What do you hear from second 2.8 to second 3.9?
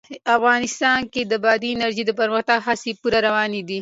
پوره روانې دي.